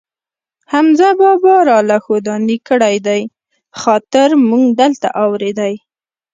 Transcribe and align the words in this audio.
حمزه 0.71 1.09
بابا 1.19 1.55
را 1.69 1.79
له 1.89 1.97
ښودانې 2.03 2.57
کړی 2.67 2.95
دي، 3.07 3.21
خاطر 3.81 4.29
مونږ 4.49 4.65
دلته 4.81 5.07
اورېدی. 5.23 5.73